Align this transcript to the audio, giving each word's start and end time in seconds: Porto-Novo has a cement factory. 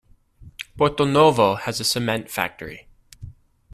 Porto-Novo 0.77 1.53
has 1.59 1.79
a 1.79 1.83
cement 1.83 2.27
factory. 2.27 2.87